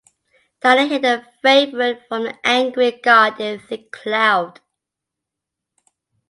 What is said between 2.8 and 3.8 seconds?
god in a